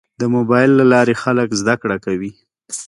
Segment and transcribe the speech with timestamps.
[0.21, 2.31] د موبایل له لارې خلک زده کړه کوي.